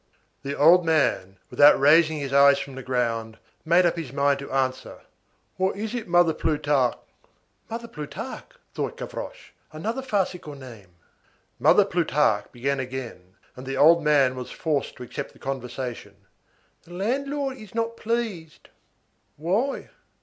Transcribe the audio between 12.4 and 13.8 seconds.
began again, and the